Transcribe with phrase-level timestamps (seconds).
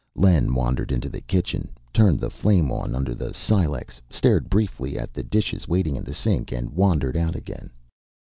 [0.15, 5.13] Len wandered into the kitchen, turned the flame on under the silex, stared briefly at
[5.13, 7.71] the dishes waiting in the sink, and wandered out again.